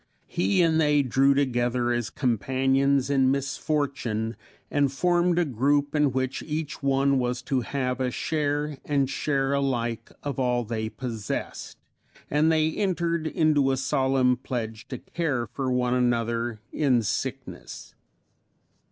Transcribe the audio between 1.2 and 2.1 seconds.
together as